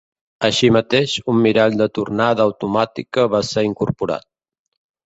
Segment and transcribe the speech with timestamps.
[0.47, 4.31] Així mateix, un mirall de tornada automàtica va ser incorporat.